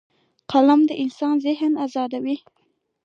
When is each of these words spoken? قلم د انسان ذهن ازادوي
قلم 0.51 0.81
د 0.89 0.91
انسان 1.03 1.35
ذهن 1.45 1.73
ازادوي 1.85 2.37